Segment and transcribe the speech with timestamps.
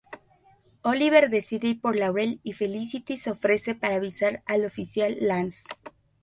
[0.81, 5.65] Oliver decide ir por Laurel y Felicity se ofrece para avisar al oficial Lance.